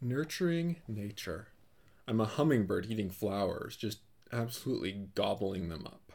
Nurturing 0.00 0.76
nature. 0.86 1.48
I'm 2.06 2.20
a 2.20 2.24
hummingbird 2.24 2.86
eating 2.88 3.10
flowers, 3.10 3.76
just 3.76 3.98
absolutely 4.32 5.08
gobbling 5.16 5.70
them 5.70 5.88
up. 5.88 6.12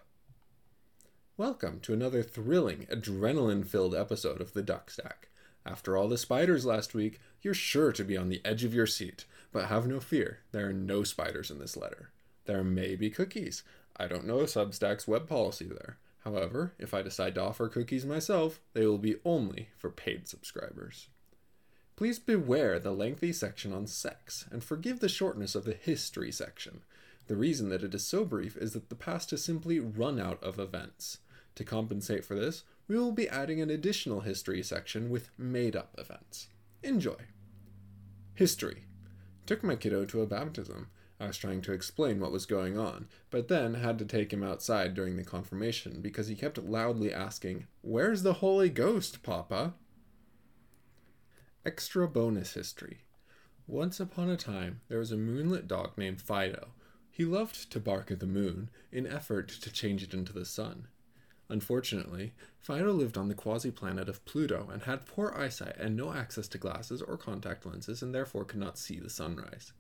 Welcome 1.36 1.82
to 1.82 1.92
another 1.92 2.24
thrilling, 2.24 2.88
adrenaline 2.90 3.68
filled 3.68 3.94
episode 3.94 4.40
of 4.40 4.54
The 4.54 4.62
Duck 4.62 4.90
Stack. 4.90 5.28
After 5.66 5.98
all 5.98 6.08
the 6.08 6.18
spiders 6.18 6.66
last 6.66 6.94
week, 6.94 7.20
you're 7.42 7.54
sure 7.54 7.92
to 7.92 8.06
be 8.06 8.16
on 8.16 8.30
the 8.30 8.40
edge 8.46 8.64
of 8.64 8.74
your 8.74 8.88
seat, 8.88 9.26
but 9.52 9.66
have 9.66 9.86
no 9.86 10.00
fear, 10.00 10.40
there 10.54 10.70
are 10.70 10.74
no 10.74 11.04
spiders 11.04 11.52
in 11.52 11.60
this 11.60 11.76
letter. 11.76 12.12
There 12.46 12.64
may 12.64 12.96
be 12.96 13.10
cookies. 13.10 13.64
I 13.98 14.08
don't 14.08 14.26
know 14.26 14.38
Substack's 14.44 15.10
web 15.10 15.28
policy 15.28 15.66
there. 15.66 15.98
However, 16.24 16.72
if 16.80 16.94
I 16.94 17.02
decide 17.02 17.36
to 17.36 17.42
offer 17.42 17.68
cookies 17.68 18.06
myself, 18.06 18.62
they 18.72 18.86
will 18.86 18.98
be 18.98 19.18
only 19.26 19.72
for 19.78 19.90
paid 19.90 20.30
subscribers. 20.30 21.10
Please 21.96 22.18
beware 22.18 22.80
the 22.80 22.92
lengthy 22.92 23.32
section 23.32 23.72
on 23.72 23.86
sex, 23.86 24.46
and 24.52 24.64
forgive 24.64 25.00
the 25.00 25.10
shortness 25.10 25.54
of 25.54 25.66
the 25.66 25.74
history 25.74 26.32
section. 26.32 26.82
The 27.28 27.36
reason 27.36 27.70
that 27.70 27.84
it 27.84 27.94
is 27.94 28.06
so 28.06 28.26
brief 28.26 28.58
is 28.58 28.74
that 28.74 28.90
the 28.90 28.96
past 28.96 29.32
has 29.32 29.44
simply 29.44 29.80
run 29.80 30.20
out 30.20 30.42
of 30.44 30.60
events. 30.60 31.20
To 31.56 31.64
compensate 31.64 32.26
for 32.26 32.36
this, 32.36 32.64
we 32.88 32.98
will 32.98 33.12
be 33.12 33.30
adding 33.30 33.62
an 33.62 33.70
additional 33.70 34.22
history 34.22 34.64
section 34.64 35.10
with 35.10 35.30
made 35.38 35.76
up 35.76 35.96
events. 35.98 36.48
Enjoy. 36.82 37.16
History. 38.34 38.86
Took 39.46 39.64
my 39.64 39.76
kiddo 39.76 40.06
to 40.06 40.22
a 40.22 40.26
baptism. 40.26 40.90
I 41.20 41.28
was 41.28 41.38
trying 41.38 41.62
to 41.62 41.74
explain 41.74 42.20
what 42.20 42.32
was 42.32 42.46
going 42.46 42.78
on, 42.78 43.08
but 43.30 43.48
then 43.48 43.76
had 43.76 44.00
to 44.00 44.06
take 44.06 44.34
him 44.34 44.44
outside 44.44 44.94
during 44.94 45.16
the 45.16 45.24
confirmation 45.24 46.02
because 46.02 46.28
he 46.28 46.36
kept 46.36 46.58
loudly 46.58 47.14
asking, 47.14 47.68
Where's 47.82 48.24
the 48.24 48.34
Holy 48.34 48.70
Ghost, 48.70 49.22
Papa? 49.24 49.76
Extra 51.66 52.10
bonus 52.10 52.56
history. 52.56 53.06
Once 53.68 53.98
upon 54.02 54.30
a 54.30 54.36
time, 54.36 54.82
there 54.90 55.00
was 55.00 55.14
a 55.14 55.18
moonlit 55.18 55.66
dog 55.66 55.98
named 55.98 56.22
Fido. 56.22 56.72
He 57.10 57.24
loved 57.24 57.72
to 57.72 57.80
bark 57.80 58.12
at 58.12 58.20
the 58.20 58.26
moon 58.26 58.70
in 58.92 59.08
effort 59.08 59.48
to 59.48 59.72
change 59.72 60.04
it 60.04 60.14
into 60.14 60.34
the 60.34 60.44
sun. 60.44 60.90
Unfortunately, 61.48 62.34
Fido 62.60 62.92
lived 62.92 63.18
on 63.18 63.30
the 63.30 63.34
quasi 63.34 63.72
planet 63.72 64.10
of 64.10 64.26
Pluto 64.26 64.68
and 64.74 64.84
had 64.84 65.06
poor 65.06 65.34
eyesight 65.38 65.78
and 65.78 65.96
no 65.96 66.12
access 66.12 66.50
to 66.50 66.58
glasses 66.58 67.02
or 67.02 67.16
contact 67.16 67.66
lenses 67.66 68.02
and 68.02 68.14
therefore 68.14 68.44
could 68.44 68.60
not 68.60 68.78
see 68.78 69.00
the 69.00 69.10
sunrise. 69.10 69.72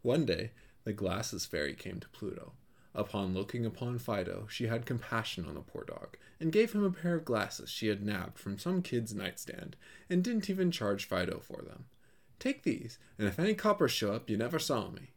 One 0.00 0.24
day, 0.24 0.52
the 0.84 0.94
glasses 0.94 1.44
fairy 1.44 1.74
came 1.74 2.00
to 2.00 2.08
Pluto. 2.08 2.52
Upon 2.94 3.34
looking 3.34 3.64
upon 3.64 3.98
Fido, 3.98 4.46
she 4.50 4.66
had 4.66 4.86
compassion 4.86 5.44
on 5.46 5.54
the 5.54 5.60
poor 5.60 5.84
dog, 5.84 6.16
and 6.40 6.50
gave 6.50 6.72
him 6.72 6.82
a 6.82 6.90
pair 6.90 7.14
of 7.14 7.24
glasses 7.24 7.70
she 7.70 7.88
had 7.88 8.04
nabbed 8.04 8.38
from 8.38 8.58
some 8.58 8.82
kid's 8.82 9.14
nightstand, 9.14 9.76
and 10.10 10.24
didn't 10.24 10.50
even 10.50 10.70
charge 10.70 11.04
Fido 11.04 11.38
for 11.38 11.62
them. 11.62 11.84
Take 12.38 12.62
these, 12.62 12.98
and 13.18 13.28
if 13.28 13.38
any 13.38 13.54
coppers 13.54 13.92
show 13.92 14.12
up, 14.12 14.28
you 14.28 14.36
never 14.36 14.58
saw 14.58 14.90
me, 14.90 15.10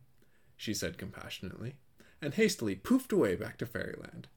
she 0.56 0.74
said 0.74 0.98
compassionately, 0.98 1.76
and 2.22 2.34
hastily 2.34 2.76
poofed 2.76 3.12
away 3.12 3.36
back 3.36 3.58
to 3.60 3.66
fairyland. 3.66 4.28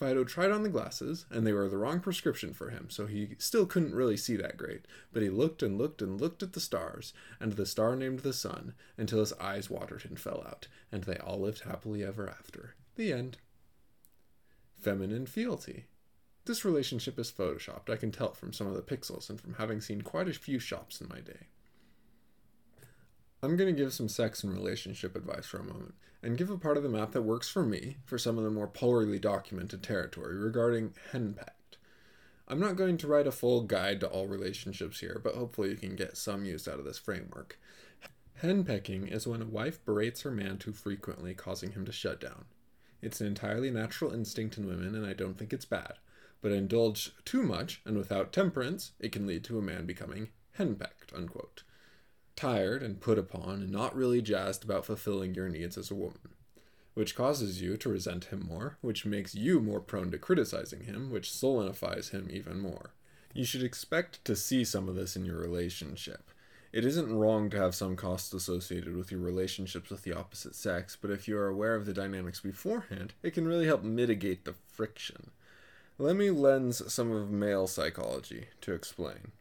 Fido 0.00 0.24
tried 0.24 0.50
on 0.50 0.62
the 0.62 0.70
glasses, 0.70 1.26
and 1.30 1.46
they 1.46 1.52
were 1.52 1.68
the 1.68 1.76
wrong 1.76 2.00
prescription 2.00 2.54
for 2.54 2.70
him, 2.70 2.88
so 2.88 3.06
he 3.06 3.36
still 3.38 3.66
couldn't 3.66 3.94
really 3.94 4.16
see 4.16 4.34
that 4.36 4.56
great. 4.56 4.86
But 5.12 5.22
he 5.22 5.28
looked 5.28 5.62
and 5.62 5.76
looked 5.76 6.00
and 6.00 6.18
looked 6.18 6.42
at 6.42 6.54
the 6.54 6.60
stars, 6.60 7.12
and 7.38 7.52
the 7.52 7.66
star 7.66 7.94
named 7.96 8.20
the 8.20 8.32
sun, 8.32 8.72
until 8.96 9.20
his 9.20 9.34
eyes 9.34 9.68
watered 9.68 10.06
and 10.06 10.18
fell 10.18 10.42
out, 10.46 10.68
and 10.90 11.04
they 11.04 11.18
all 11.18 11.40
lived 11.40 11.64
happily 11.64 12.02
ever 12.02 12.26
after. 12.26 12.76
The 13.00 13.14
end. 13.14 13.38
Feminine 14.78 15.24
fealty. 15.24 15.86
This 16.44 16.66
relationship 16.66 17.18
is 17.18 17.32
photoshopped, 17.32 17.88
I 17.88 17.96
can 17.96 18.12
tell 18.12 18.34
from 18.34 18.52
some 18.52 18.66
of 18.66 18.74
the 18.74 18.82
pixels 18.82 19.30
and 19.30 19.40
from 19.40 19.54
having 19.54 19.80
seen 19.80 20.02
quite 20.02 20.28
a 20.28 20.34
few 20.34 20.58
shops 20.58 21.00
in 21.00 21.08
my 21.08 21.20
day. 21.20 21.46
I'm 23.42 23.56
going 23.56 23.74
to 23.74 23.82
give 23.82 23.94
some 23.94 24.10
sex 24.10 24.44
and 24.44 24.52
relationship 24.52 25.16
advice 25.16 25.46
for 25.46 25.56
a 25.56 25.64
moment, 25.64 25.94
and 26.22 26.36
give 26.36 26.50
a 26.50 26.58
part 26.58 26.76
of 26.76 26.82
the 26.82 26.90
map 26.90 27.12
that 27.12 27.22
works 27.22 27.48
for 27.48 27.64
me 27.64 27.96
for 28.04 28.18
some 28.18 28.36
of 28.36 28.44
the 28.44 28.50
more 28.50 28.68
poorly 28.68 29.18
documented 29.18 29.82
territory 29.82 30.36
regarding 30.36 30.92
henpecked. 31.14 31.78
I'm 32.48 32.60
not 32.60 32.76
going 32.76 32.98
to 32.98 33.06
write 33.06 33.26
a 33.26 33.32
full 33.32 33.62
guide 33.62 34.00
to 34.00 34.08
all 34.08 34.26
relationships 34.26 35.00
here, 35.00 35.18
but 35.24 35.36
hopefully 35.36 35.70
you 35.70 35.76
can 35.76 35.96
get 35.96 36.18
some 36.18 36.44
use 36.44 36.68
out 36.68 36.78
of 36.78 36.84
this 36.84 36.98
framework. 36.98 37.58
Henpecking 38.42 39.10
is 39.10 39.26
when 39.26 39.40
a 39.40 39.46
wife 39.46 39.82
berates 39.86 40.20
her 40.20 40.30
man 40.30 40.58
too 40.58 40.74
frequently, 40.74 41.32
causing 41.32 41.72
him 41.72 41.86
to 41.86 41.92
shut 41.92 42.20
down. 42.20 42.44
It's 43.02 43.20
an 43.20 43.26
entirely 43.26 43.70
natural 43.70 44.12
instinct 44.12 44.58
in 44.58 44.66
women, 44.66 44.94
and 44.94 45.06
I 45.06 45.12
don't 45.12 45.38
think 45.38 45.52
it's 45.52 45.64
bad. 45.64 45.94
But 46.42 46.52
indulge 46.52 47.12
too 47.24 47.42
much, 47.42 47.82
and 47.84 47.96
without 47.96 48.32
temperance, 48.32 48.92
it 48.98 49.12
can 49.12 49.26
lead 49.26 49.44
to 49.44 49.58
a 49.58 49.62
man 49.62 49.86
becoming 49.86 50.28
henpecked, 50.58 51.14
unquote 51.14 51.62
tired 52.40 52.82
and 52.82 53.02
put 53.02 53.18
upon 53.18 53.60
and 53.60 53.70
not 53.70 53.94
really 53.94 54.22
jazzed 54.22 54.64
about 54.64 54.86
fulfilling 54.86 55.34
your 55.34 55.50
needs 55.50 55.76
as 55.76 55.90
a 55.90 55.94
woman, 55.94 56.30
which 56.94 57.14
causes 57.14 57.60
you 57.60 57.76
to 57.76 57.90
resent 57.90 58.26
him 58.26 58.46
more, 58.48 58.78
which 58.80 59.04
makes 59.04 59.34
you 59.34 59.60
more 59.60 59.78
prone 59.78 60.10
to 60.10 60.16
criticizing 60.16 60.84
him, 60.84 61.10
which 61.10 61.30
solidifies 61.30 62.08
him 62.08 62.28
even 62.30 62.58
more. 62.58 62.94
You 63.34 63.44
should 63.44 63.62
expect 63.62 64.24
to 64.24 64.34
see 64.34 64.64
some 64.64 64.88
of 64.88 64.94
this 64.94 65.16
in 65.16 65.26
your 65.26 65.38
relationship. 65.38 66.30
It 66.72 66.84
isn't 66.84 67.12
wrong 67.12 67.50
to 67.50 67.56
have 67.56 67.74
some 67.74 67.96
costs 67.96 68.32
associated 68.32 68.96
with 68.96 69.10
your 69.10 69.20
relationships 69.20 69.90
with 69.90 70.04
the 70.04 70.12
opposite 70.12 70.54
sex, 70.54 70.96
but 71.00 71.10
if 71.10 71.26
you 71.26 71.36
are 71.36 71.48
aware 71.48 71.74
of 71.74 71.84
the 71.84 71.92
dynamics 71.92 72.40
beforehand, 72.40 73.14
it 73.22 73.34
can 73.34 73.48
really 73.48 73.66
help 73.66 73.82
mitigate 73.82 74.44
the 74.44 74.54
friction. 74.68 75.30
Let 75.98 76.14
me 76.14 76.30
lens 76.30 76.92
some 76.92 77.10
of 77.10 77.30
male 77.30 77.66
psychology 77.66 78.46
to 78.60 78.72
explain. 78.72 79.32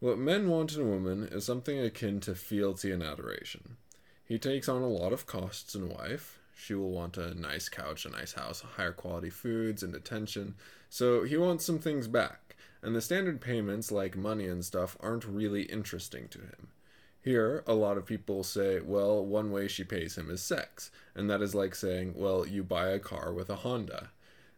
What 0.00 0.18
men 0.18 0.48
want 0.48 0.74
in 0.74 0.80
a 0.80 0.84
woman 0.84 1.28
is 1.30 1.44
something 1.44 1.78
akin 1.78 2.18
to 2.20 2.34
fealty 2.34 2.90
and 2.90 3.02
adoration. 3.02 3.76
He 4.24 4.38
takes 4.38 4.68
on 4.68 4.82
a 4.82 4.88
lot 4.88 5.12
of 5.12 5.26
costs 5.26 5.74
in 5.74 5.88
wife. 5.88 6.40
She 6.56 6.74
will 6.74 6.90
want 6.90 7.16
a 7.16 7.32
nice 7.34 7.68
couch, 7.68 8.04
a 8.04 8.10
nice 8.10 8.32
house, 8.32 8.60
higher 8.76 8.92
quality 8.92 9.30
foods, 9.30 9.82
and 9.82 9.94
attention. 9.94 10.54
So 10.88 11.22
he 11.22 11.36
wants 11.36 11.64
some 11.64 11.78
things 11.78 12.08
back. 12.08 12.49
And 12.82 12.94
the 12.94 13.00
standard 13.00 13.40
payments, 13.40 13.92
like 13.92 14.16
money 14.16 14.46
and 14.46 14.64
stuff, 14.64 14.96
aren't 15.00 15.24
really 15.24 15.62
interesting 15.62 16.28
to 16.28 16.38
him. 16.38 16.68
Here, 17.22 17.62
a 17.66 17.74
lot 17.74 17.98
of 17.98 18.06
people 18.06 18.42
say, 18.42 18.80
well, 18.80 19.24
one 19.24 19.52
way 19.52 19.68
she 19.68 19.84
pays 19.84 20.16
him 20.16 20.30
is 20.30 20.40
sex. 20.40 20.90
And 21.14 21.28
that 21.28 21.42
is 21.42 21.54
like 21.54 21.74
saying, 21.74 22.14
well, 22.16 22.46
you 22.46 22.62
buy 22.62 22.88
a 22.88 22.98
car 22.98 23.32
with 23.34 23.50
a 23.50 23.56
Honda. 23.56 24.10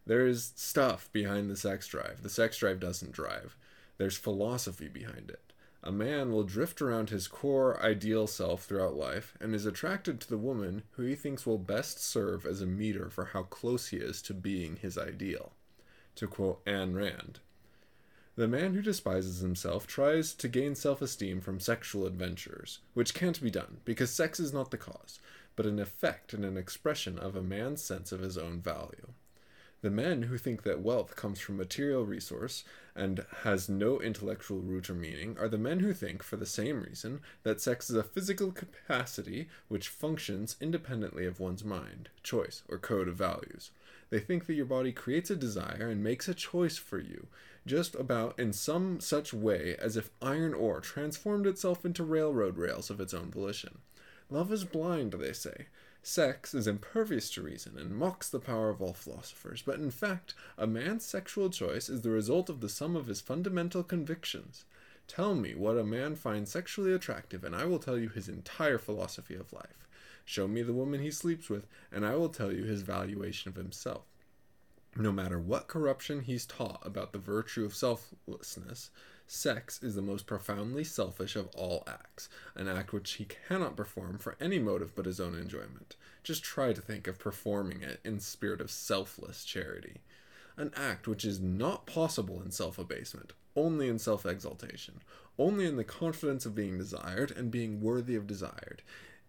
There 0.05 0.25
is 0.25 0.53
stuff 0.55 1.09
behind 1.11 1.49
the 1.49 1.57
sex 1.57 1.87
drive. 1.87 2.23
The 2.23 2.29
sex 2.29 2.57
drive 2.57 2.79
doesn't 2.79 3.11
drive. 3.11 3.57
There's 3.97 4.17
philosophy 4.17 4.87
behind 4.87 5.29
it. 5.29 5.53
A 5.85 5.91
man 5.91 6.31
will 6.31 6.43
drift 6.43 6.81
around 6.81 7.09
his 7.09 7.27
core 7.27 7.81
ideal 7.83 8.25
self 8.25 8.63
throughout 8.63 8.95
life 8.95 9.37
and 9.41 9.53
is 9.53 9.65
attracted 9.65 10.21
to 10.21 10.29
the 10.29 10.37
woman 10.37 10.83
who 10.91 11.03
he 11.03 11.15
thinks 11.15 11.45
will 11.45 11.57
best 11.57 12.01
serve 12.01 12.45
as 12.45 12.61
a 12.61 12.65
meter 12.65 13.09
for 13.09 13.25
how 13.25 13.43
close 13.43 13.87
he 13.87 13.97
is 13.97 14.21
to 14.21 14.33
being 14.33 14.77
his 14.77 14.97
ideal. 14.97 15.51
To 16.15 16.27
quote 16.27 16.63
Ayn 16.63 16.95
Rand, 16.95 17.41
the 18.35 18.47
man 18.47 18.73
who 18.73 18.81
despises 18.81 19.39
himself 19.39 19.85
tries 19.85 20.33
to 20.33 20.47
gain 20.47 20.75
self 20.75 21.01
esteem 21.01 21.39
from 21.39 21.59
sexual 21.59 22.07
adventures, 22.07 22.79
which 22.93 23.13
can't 23.13 23.41
be 23.41 23.51
done 23.51 23.77
because 23.85 24.11
sex 24.11 24.39
is 24.39 24.51
not 24.51 24.71
the 24.71 24.77
cause, 24.77 25.19
but 25.55 25.65
an 25.65 25.79
effect 25.79 26.33
and 26.33 26.43
an 26.43 26.57
expression 26.57 27.19
of 27.19 27.35
a 27.35 27.43
man's 27.43 27.83
sense 27.83 28.11
of 28.11 28.21
his 28.21 28.37
own 28.37 28.59
value. 28.59 29.07
The 29.83 29.91
men 29.91 30.21
who 30.23 30.37
think 30.37 30.63
that 30.63 30.79
wealth 30.81 31.17
comes 31.17 31.41
from 31.41 31.57
material 31.57 32.05
resource 32.05 32.63
and 32.95 33.25
has 33.43 33.67
no 33.67 33.99
intellectual 33.99 34.61
root 34.61 34.89
or 34.89 34.93
meaning 34.93 35.35
are 35.37 35.49
the 35.49 35.57
men 35.57 35.81
who 35.81 35.91
think, 35.91 36.23
for 36.23 36.37
the 36.37 36.45
same 36.45 36.83
reason, 36.83 37.19
that 37.43 37.59
sex 37.59 37.89
is 37.89 37.97
a 37.97 38.03
physical 38.03 38.53
capacity 38.53 39.49
which 39.67 39.89
functions 39.89 40.55
independently 40.61 41.25
of 41.25 41.41
one's 41.41 41.65
mind, 41.65 42.07
choice, 42.23 42.63
or 42.69 42.77
code 42.77 43.09
of 43.09 43.17
values. 43.17 43.71
They 44.09 44.21
think 44.21 44.45
that 44.45 44.53
your 44.53 44.65
body 44.65 44.93
creates 44.93 45.29
a 45.29 45.35
desire 45.35 45.89
and 45.89 46.01
makes 46.01 46.29
a 46.29 46.33
choice 46.33 46.77
for 46.77 46.99
you, 46.99 47.27
just 47.65 47.93
about 47.93 48.39
in 48.39 48.53
some 48.53 49.01
such 49.01 49.33
way 49.33 49.75
as 49.77 49.97
if 49.97 50.11
iron 50.21 50.53
ore 50.53 50.79
transformed 50.79 51.45
itself 51.45 51.83
into 51.83 52.05
railroad 52.05 52.57
rails 52.57 52.89
of 52.89 53.01
its 53.01 53.13
own 53.13 53.31
volition. 53.31 53.79
Love 54.29 54.51
is 54.51 54.63
blind, 54.63 55.13
they 55.13 55.33
say. 55.33 55.67
Sex 56.01 56.53
is 56.53 56.67
impervious 56.67 57.29
to 57.31 57.41
reason 57.41 57.77
and 57.77 57.95
mocks 57.95 58.29
the 58.29 58.39
power 58.39 58.69
of 58.69 58.81
all 58.81 58.93
philosophers, 58.93 59.63
but 59.65 59.79
in 59.79 59.89
fact, 59.89 60.33
a 60.57 60.67
man's 60.67 61.05
sexual 61.05 61.49
choice 61.49 61.87
is 61.87 62.01
the 62.01 62.09
result 62.09 62.49
of 62.49 62.59
the 62.59 62.67
sum 62.67 62.95
of 62.95 63.07
his 63.07 63.21
fundamental 63.21 63.83
convictions. 63.83 64.65
Tell 65.07 65.33
me 65.33 65.53
what 65.55 65.77
a 65.77 65.83
man 65.83 66.15
finds 66.15 66.51
sexually 66.51 66.93
attractive, 66.93 67.43
and 67.43 67.55
I 67.55 67.65
will 67.65 67.79
tell 67.79 67.97
you 67.97 68.09
his 68.09 68.27
entire 68.27 68.77
philosophy 68.77 69.35
of 69.35 69.53
life. 69.53 69.87
Show 70.25 70.47
me 70.47 70.61
the 70.61 70.73
woman 70.73 71.01
he 71.01 71.11
sleeps 71.11 71.49
with, 71.49 71.67
and 71.91 72.05
I 72.05 72.15
will 72.15 72.29
tell 72.29 72.51
you 72.51 72.63
his 72.63 72.81
valuation 72.81 73.49
of 73.49 73.55
himself. 73.55 74.03
No 74.95 75.11
matter 75.11 75.39
what 75.39 75.67
corruption 75.67 76.21
he's 76.21 76.45
taught 76.45 76.85
about 76.85 77.13
the 77.13 77.19
virtue 77.19 77.65
of 77.65 77.75
selflessness, 77.75 78.91
Sex 79.27 79.81
is 79.81 79.95
the 79.95 80.01
most 80.01 80.27
profoundly 80.27 80.83
selfish 80.83 81.35
of 81.35 81.47
all 81.55 81.83
acts, 81.87 82.29
an 82.55 82.67
act 82.67 82.93
which 82.93 83.13
he 83.13 83.25
cannot 83.25 83.77
perform 83.77 84.17
for 84.17 84.35
any 84.39 84.59
motive 84.59 84.95
but 84.95 85.05
his 85.05 85.19
own 85.19 85.33
enjoyment. 85.33 85.95
Just 86.23 86.43
try 86.43 86.73
to 86.73 86.81
think 86.81 87.07
of 87.07 87.19
performing 87.19 87.81
it 87.81 87.99
in 88.03 88.19
spirit 88.19 88.61
of 88.61 88.69
selfless 88.69 89.43
charity. 89.43 90.01
An 90.57 90.71
act 90.75 91.07
which 91.07 91.25
is 91.25 91.39
not 91.39 91.85
possible 91.85 92.41
in 92.41 92.51
self 92.51 92.77
abasement, 92.77 93.33
only 93.55 93.87
in 93.87 93.97
self 93.97 94.25
exaltation, 94.25 95.01
only 95.37 95.65
in 95.65 95.77
the 95.77 95.83
confidence 95.83 96.45
of 96.45 96.53
being 96.55 96.77
desired 96.77 97.31
and 97.31 97.49
being 97.49 97.81
worthy 97.81 98.15
of 98.15 98.27
desired. 98.27 98.83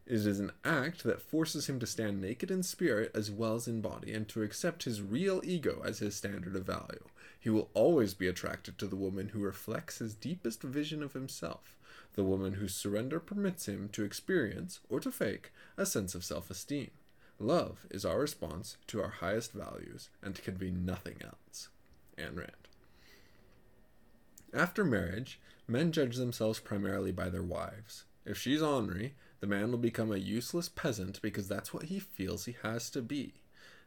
It 0.06 0.26
is 0.26 0.38
an 0.38 0.52
act 0.64 1.02
that 1.04 1.22
forces 1.22 1.66
him 1.66 1.80
to 1.80 1.86
stand 1.86 2.20
naked 2.20 2.50
in 2.50 2.62
spirit 2.62 3.10
as 3.14 3.30
well 3.30 3.54
as 3.54 3.66
in 3.66 3.80
body 3.80 4.12
and 4.12 4.28
to 4.28 4.42
accept 4.42 4.84
his 4.84 5.00
real 5.00 5.40
ego 5.44 5.82
as 5.82 6.00
his 6.00 6.14
standard 6.14 6.56
of 6.56 6.66
value. 6.66 7.04
He 7.44 7.50
will 7.50 7.68
always 7.74 8.14
be 8.14 8.26
attracted 8.26 8.78
to 8.78 8.86
the 8.86 8.96
woman 8.96 9.28
who 9.28 9.38
reflects 9.38 9.98
his 9.98 10.14
deepest 10.14 10.62
vision 10.62 11.02
of 11.02 11.12
himself, 11.12 11.76
the 12.14 12.24
woman 12.24 12.54
whose 12.54 12.74
surrender 12.74 13.20
permits 13.20 13.68
him 13.68 13.90
to 13.90 14.02
experience, 14.02 14.80
or 14.88 14.98
to 15.00 15.12
fake, 15.12 15.52
a 15.76 15.84
sense 15.84 16.14
of 16.14 16.24
self 16.24 16.50
esteem. 16.50 16.90
Love 17.38 17.84
is 17.90 18.02
our 18.02 18.18
response 18.18 18.78
to 18.86 19.02
our 19.02 19.10
highest 19.10 19.52
values 19.52 20.08
and 20.22 20.42
can 20.42 20.54
be 20.54 20.70
nothing 20.70 21.16
else. 21.22 21.68
Ayn 22.16 22.34
Rand. 22.34 22.68
After 24.54 24.82
marriage, 24.82 25.38
men 25.68 25.92
judge 25.92 26.16
themselves 26.16 26.60
primarily 26.60 27.12
by 27.12 27.28
their 27.28 27.42
wives. 27.42 28.04
If 28.24 28.38
she's 28.38 28.62
ornery, 28.62 29.16
the 29.40 29.46
man 29.46 29.70
will 29.70 29.76
become 29.76 30.10
a 30.10 30.16
useless 30.16 30.70
peasant 30.70 31.20
because 31.20 31.46
that's 31.46 31.74
what 31.74 31.84
he 31.84 31.98
feels 31.98 32.46
he 32.46 32.56
has 32.62 32.88
to 32.88 33.02
be. 33.02 33.34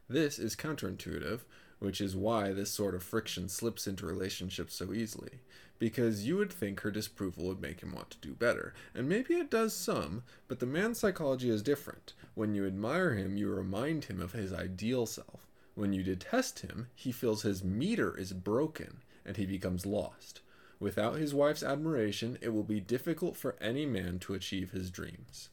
This 0.08 0.38
is 0.38 0.54
counterintuitive, 0.54 1.40
which 1.78 2.00
is 2.00 2.16
why 2.16 2.52
this 2.52 2.70
sort 2.70 2.94
of 2.94 3.02
friction 3.02 3.48
slips 3.48 3.86
into 3.86 4.06
relationships 4.06 4.74
so 4.74 4.92
easily. 4.92 5.40
Because 5.78 6.26
you 6.26 6.36
would 6.36 6.52
think 6.52 6.80
her 6.80 6.90
disapproval 6.90 7.46
would 7.46 7.60
make 7.60 7.80
him 7.80 7.92
want 7.92 8.10
to 8.10 8.18
do 8.18 8.32
better, 8.32 8.74
and 8.94 9.08
maybe 9.08 9.34
it 9.34 9.50
does 9.50 9.74
some, 9.74 10.24
but 10.48 10.58
the 10.58 10.66
man's 10.66 10.98
psychology 10.98 11.50
is 11.50 11.62
different. 11.62 12.14
When 12.34 12.54
you 12.54 12.66
admire 12.66 13.14
him, 13.14 13.36
you 13.36 13.48
remind 13.48 14.06
him 14.06 14.20
of 14.20 14.32
his 14.32 14.52
ideal 14.52 15.06
self. 15.06 15.46
When 15.74 15.92
you 15.92 16.02
detest 16.02 16.60
him, 16.60 16.88
he 16.96 17.12
feels 17.12 17.42
his 17.42 17.62
meter 17.62 18.16
is 18.18 18.32
broken 18.32 18.98
and 19.24 19.36
he 19.36 19.46
becomes 19.46 19.86
lost. 19.86 20.40
Without 20.80 21.16
his 21.16 21.34
wife's 21.34 21.62
admiration, 21.62 22.38
it 22.40 22.48
will 22.48 22.64
be 22.64 22.80
difficult 22.80 23.36
for 23.36 23.56
any 23.60 23.86
man 23.86 24.18
to 24.20 24.34
achieve 24.34 24.72
his 24.72 24.90
dreams. 24.90 25.50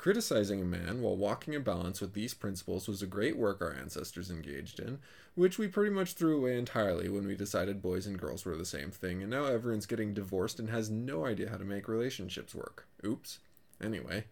Criticizing 0.00 0.62
a 0.62 0.64
man 0.64 1.02
while 1.02 1.14
walking 1.14 1.52
in 1.52 1.62
balance 1.62 2.00
with 2.00 2.14
these 2.14 2.32
principles 2.32 2.88
was 2.88 3.02
a 3.02 3.06
great 3.06 3.36
work 3.36 3.60
our 3.60 3.74
ancestors 3.74 4.30
engaged 4.30 4.80
in, 4.80 4.98
which 5.34 5.58
we 5.58 5.68
pretty 5.68 5.90
much 5.90 6.14
threw 6.14 6.38
away 6.38 6.56
entirely 6.56 7.10
when 7.10 7.26
we 7.26 7.36
decided 7.36 7.82
boys 7.82 8.06
and 8.06 8.18
girls 8.18 8.46
were 8.46 8.56
the 8.56 8.64
same 8.64 8.90
thing, 8.90 9.20
and 9.20 9.30
now 9.30 9.44
everyone's 9.44 9.84
getting 9.84 10.14
divorced 10.14 10.58
and 10.58 10.70
has 10.70 10.88
no 10.88 11.26
idea 11.26 11.50
how 11.50 11.58
to 11.58 11.66
make 11.66 11.86
relationships 11.86 12.54
work. 12.54 12.86
Oops. 13.04 13.40
Anyway, 13.84 14.24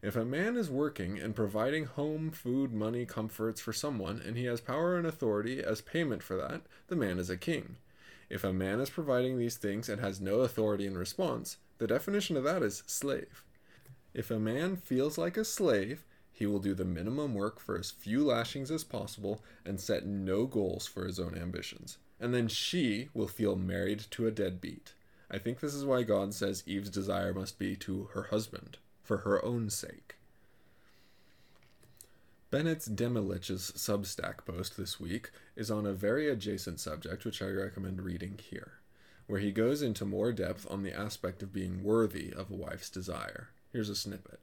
if 0.00 0.16
a 0.16 0.24
man 0.24 0.56
is 0.56 0.70
working 0.70 1.18
and 1.18 1.36
providing 1.36 1.84
home, 1.84 2.30
food, 2.30 2.72
money, 2.72 3.04
comforts 3.04 3.60
for 3.60 3.74
someone, 3.74 4.22
and 4.26 4.38
he 4.38 4.46
has 4.46 4.62
power 4.62 4.96
and 4.96 5.06
authority 5.06 5.62
as 5.62 5.82
payment 5.82 6.22
for 6.22 6.38
that, 6.38 6.62
the 6.88 6.96
man 6.96 7.18
is 7.18 7.28
a 7.28 7.36
king. 7.36 7.76
If 8.30 8.42
a 8.42 8.54
man 8.54 8.80
is 8.80 8.88
providing 8.88 9.36
these 9.36 9.58
things 9.58 9.90
and 9.90 10.00
has 10.00 10.18
no 10.18 10.40
authority 10.40 10.86
in 10.86 10.96
response, 10.96 11.58
the 11.76 11.86
definition 11.86 12.38
of 12.38 12.44
that 12.44 12.62
is 12.62 12.84
slave. 12.86 13.44
If 14.12 14.30
a 14.30 14.38
man 14.38 14.76
feels 14.76 15.16
like 15.16 15.36
a 15.36 15.44
slave, 15.44 16.04
he 16.32 16.46
will 16.46 16.58
do 16.58 16.74
the 16.74 16.84
minimum 16.84 17.34
work 17.34 17.60
for 17.60 17.78
as 17.78 17.90
few 17.90 18.24
lashings 18.24 18.70
as 18.70 18.82
possible 18.82 19.42
and 19.64 19.80
set 19.80 20.06
no 20.06 20.46
goals 20.46 20.86
for 20.86 21.06
his 21.06 21.20
own 21.20 21.36
ambitions. 21.36 21.98
And 22.18 22.34
then 22.34 22.48
she 22.48 23.08
will 23.14 23.28
feel 23.28 23.56
married 23.56 24.04
to 24.12 24.26
a 24.26 24.30
deadbeat. 24.30 24.94
I 25.30 25.38
think 25.38 25.60
this 25.60 25.74
is 25.74 25.84
why 25.84 26.02
God 26.02 26.34
says 26.34 26.64
Eve's 26.66 26.90
desire 26.90 27.32
must 27.32 27.58
be 27.58 27.76
to 27.76 28.08
her 28.14 28.24
husband, 28.24 28.78
for 29.02 29.18
her 29.18 29.44
own 29.44 29.70
sake. 29.70 30.16
Bennett's 32.50 32.88
Demilich's 32.88 33.72
Substack 33.76 34.44
post 34.44 34.76
this 34.76 34.98
week 34.98 35.30
is 35.54 35.70
on 35.70 35.86
a 35.86 35.92
very 35.92 36.28
adjacent 36.28 36.80
subject, 36.80 37.24
which 37.24 37.40
I 37.40 37.46
recommend 37.46 38.02
reading 38.02 38.40
here, 38.42 38.80
where 39.28 39.38
he 39.38 39.52
goes 39.52 39.82
into 39.82 40.04
more 40.04 40.32
depth 40.32 40.66
on 40.68 40.82
the 40.82 40.92
aspect 40.92 41.44
of 41.44 41.52
being 41.52 41.84
worthy 41.84 42.32
of 42.32 42.50
a 42.50 42.56
wife's 42.56 42.90
desire. 42.90 43.50
Here's 43.72 43.88
a 43.88 43.94
snippet. 43.94 44.40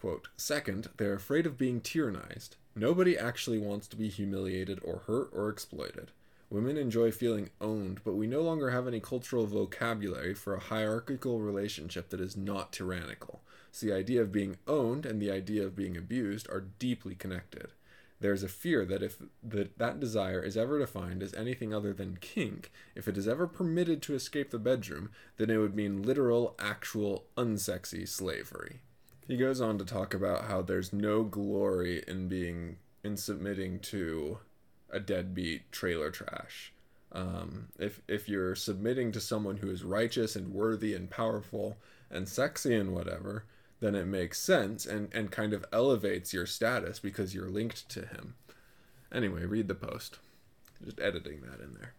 Quote, 0.00 0.28
Second, 0.36 0.88
they're 0.96 1.14
afraid 1.14 1.46
of 1.46 1.58
being 1.58 1.80
tyrannized. 1.80 2.50
Nobody 2.74 3.18
actually 3.18 3.58
wants 3.58 3.88
to 3.88 3.96
be 3.96 4.08
humiliated 4.08 4.80
or 4.84 5.02
hurt 5.06 5.30
or 5.32 5.48
exploited. 5.48 6.10
Women 6.50 6.76
enjoy 6.76 7.10
feeling 7.10 7.50
owned, 7.60 8.00
but 8.04 8.14
we 8.14 8.26
no 8.26 8.40
longer 8.40 8.70
have 8.70 8.86
any 8.86 9.00
cultural 9.00 9.46
vocabulary 9.46 10.34
for 10.34 10.54
a 10.54 10.60
hierarchical 10.60 11.40
relationship 11.40 12.08
that 12.08 12.20
is 12.20 12.36
not 12.36 12.72
tyrannical. 12.72 13.42
So 13.70 13.86
the 13.86 13.92
idea 13.92 14.22
of 14.22 14.32
being 14.32 14.56
owned 14.66 15.04
and 15.04 15.20
the 15.20 15.30
idea 15.30 15.64
of 15.64 15.76
being 15.76 15.96
abused 15.96 16.48
are 16.48 16.64
deeply 16.78 17.14
connected. 17.14 17.72
There's 18.20 18.42
a 18.42 18.48
fear 18.48 18.84
that 18.84 19.02
if 19.02 19.18
the, 19.42 19.70
that 19.76 20.00
desire 20.00 20.42
is 20.42 20.56
ever 20.56 20.78
defined 20.78 21.22
as 21.22 21.34
anything 21.34 21.72
other 21.72 21.92
than 21.92 22.18
kink, 22.20 22.72
if 22.96 23.06
it 23.06 23.16
is 23.16 23.28
ever 23.28 23.46
permitted 23.46 24.02
to 24.02 24.14
escape 24.14 24.50
the 24.50 24.58
bedroom, 24.58 25.10
then 25.36 25.50
it 25.50 25.58
would 25.58 25.76
mean 25.76 26.02
literal, 26.02 26.56
actual, 26.58 27.26
unsexy 27.36 28.08
slavery. 28.08 28.80
He 29.28 29.36
goes 29.36 29.60
on 29.60 29.78
to 29.78 29.84
talk 29.84 30.14
about 30.14 30.46
how 30.46 30.62
there's 30.62 30.92
no 30.92 31.22
glory 31.22 32.02
in 32.08 32.28
being 32.28 32.78
in 33.04 33.16
submitting 33.16 33.78
to 33.78 34.38
a 34.90 34.98
deadbeat 34.98 35.70
trailer 35.70 36.10
trash. 36.10 36.72
Um, 37.12 37.68
if 37.78 38.00
if 38.08 38.28
you're 38.28 38.54
submitting 38.54 39.12
to 39.12 39.20
someone 39.20 39.58
who 39.58 39.70
is 39.70 39.84
righteous 39.84 40.34
and 40.34 40.52
worthy 40.52 40.94
and 40.94 41.08
powerful 41.08 41.76
and 42.10 42.28
sexy 42.28 42.74
and 42.74 42.94
whatever, 42.94 43.44
then 43.80 43.94
it 43.94 44.06
makes 44.06 44.40
sense 44.40 44.86
and, 44.86 45.08
and 45.12 45.30
kind 45.30 45.52
of 45.52 45.64
elevates 45.72 46.32
your 46.32 46.46
status 46.46 46.98
because 46.98 47.34
you're 47.34 47.48
linked 47.48 47.88
to 47.90 48.00
him. 48.00 48.34
Anyway, 49.12 49.44
read 49.44 49.68
the 49.68 49.74
post. 49.74 50.18
Just 50.84 51.00
editing 51.00 51.40
that 51.42 51.60
in 51.60 51.74
there. 51.74 51.94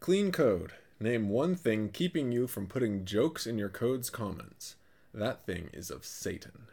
Clean 0.00 0.32
code. 0.32 0.72
Name 1.00 1.28
one 1.28 1.54
thing 1.54 1.90
keeping 1.90 2.32
you 2.32 2.46
from 2.46 2.66
putting 2.66 3.04
jokes 3.04 3.46
in 3.46 3.58
your 3.58 3.68
code's 3.68 4.10
comments. 4.10 4.74
That 5.14 5.46
thing 5.46 5.70
is 5.72 5.90
of 5.90 6.04
Satan. 6.04 6.66